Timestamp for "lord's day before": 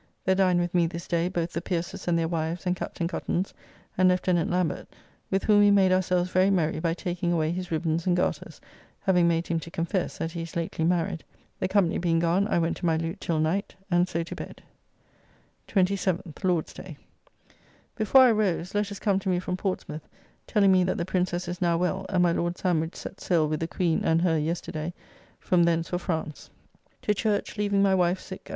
16.43-18.21